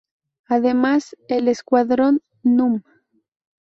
Además, 0.47 1.15
el 1.27 1.47
escuadrón 1.47 2.23
Núm. 2.41 2.81